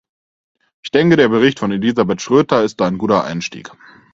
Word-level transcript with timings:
Ich 0.81 0.89
denke, 0.89 1.15
der 1.15 1.29
Bericht 1.29 1.59
von 1.59 1.71
Elisabeth 1.71 2.23
Schroedter 2.23 2.63
ist 2.63 2.79
da 2.81 2.87
ein 2.87 2.97
guter 2.97 3.23
Einstieg. 3.23 3.69